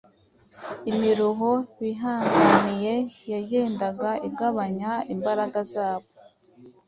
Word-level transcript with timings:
Imiruho 0.91 1.51
bihanganiye 1.81 2.95
yagendaga 3.31 4.09
igabanya 4.27 4.91
imbaraga 5.13 5.59
zabo. 5.73 6.07